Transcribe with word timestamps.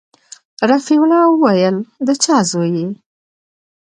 رفيع 0.69 0.97
الله 1.03 1.23
وويل 1.31 1.75
د 2.05 2.07
چا 2.23 2.35
زوى 2.49 2.69
يې. 2.77 2.87